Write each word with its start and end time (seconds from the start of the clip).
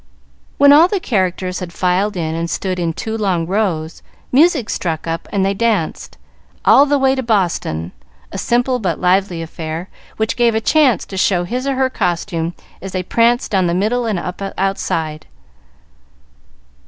When 0.57 0.73
all 0.73 0.87
the 0.87 0.99
characters 0.99 1.59
had 1.59 1.71
filed 1.71 2.17
in 2.17 2.33
and 2.33 2.49
stood 2.49 2.79
in 2.79 2.91
two 2.91 3.15
long 3.15 3.45
rows, 3.45 4.01
music 4.31 4.67
struck 4.71 5.05
up 5.05 5.27
and 5.31 5.45
they 5.45 5.53
danced, 5.53 6.17
"All 6.65 6.87
the 6.87 6.97
way 6.97 7.13
to 7.13 7.21
Boston," 7.21 7.91
a 8.31 8.37
simple 8.39 8.79
but 8.79 8.99
lively 8.99 9.43
affair, 9.43 9.89
which 10.17 10.35
gave 10.37 10.55
each 10.55 10.63
a 10.63 10.65
chance 10.73 11.05
to 11.05 11.17
show 11.17 11.43
his 11.43 11.67
or 11.67 11.75
her 11.75 11.91
costume 11.91 12.55
as 12.81 12.93
they 12.93 13.03
pranced 13.03 13.51
down 13.51 13.67
the 13.67 13.75
middle 13.75 14.07
and 14.07 14.17
up 14.17 14.41
outside. 14.57 15.27